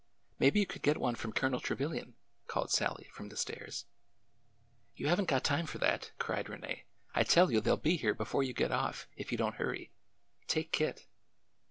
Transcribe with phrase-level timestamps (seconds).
[0.39, 2.15] "Maybe you could get one from Colonel Trevilian,"
[2.47, 3.85] called Sallie from the stairs.
[4.95, 6.85] You have n't got time for that," cried Rene.
[7.13, 9.91] I tell you they 'll be here before you get off, if you don't hurry.
[10.47, 11.05] Take Kit."